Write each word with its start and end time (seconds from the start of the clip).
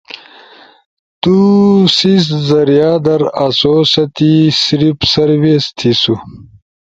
نو 1.23 1.37
سیس 1.95 2.25
ذریعہ 2.49 2.91
در 3.05 3.21
آسو 3.45 3.75
ستی 3.91 4.33
صرف 4.63 4.97
سروس 5.11 5.65
تھیسو۔ 5.77 6.15